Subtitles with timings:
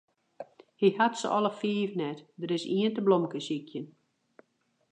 [0.79, 3.85] Hy hat se alle fiif net, der is ien te blomkesykjen.